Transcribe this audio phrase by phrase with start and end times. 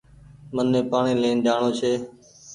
[0.55, 1.93] مني پآڻيٚ لين جآڻو ڇي۔